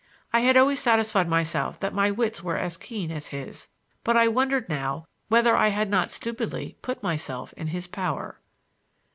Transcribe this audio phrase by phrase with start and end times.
[0.33, 3.67] I had always satisfied myself that my wits were as keen as his,
[4.03, 8.39] but I wondered now whether I had not stupidly put myself in his power.